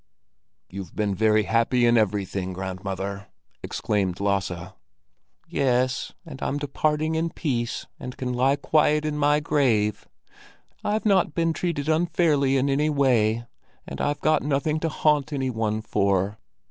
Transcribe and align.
"You've 0.67 0.95
been 0.95 1.13
very 1.13 1.43
happy 1.43 1.85
in 1.85 1.95
everything, 1.95 2.53
grandmother," 2.53 3.27
exclaimed 3.61 4.19
Lasse. 4.19 4.73
"Yes, 5.47 6.11
and 6.25 6.41
I'm 6.41 6.57
departing 6.57 7.13
in 7.13 7.29
peace 7.29 7.85
and 7.99 8.17
can 8.17 8.33
lie 8.33 8.55
quiet 8.55 9.05
in 9.05 9.15
my 9.19 9.39
grave. 9.39 10.07
I've 10.83 11.05
not 11.05 11.35
been 11.35 11.53
treated 11.53 11.87
unfairly 11.87 12.57
in 12.57 12.67
any 12.67 12.89
way, 12.89 13.45
and 13.85 14.01
I've 14.01 14.21
got 14.21 14.41
nothing 14.41 14.79
to 14.79 14.89
haunt 14.89 15.31
any 15.31 15.51
one 15.51 15.83
for. 15.83 16.39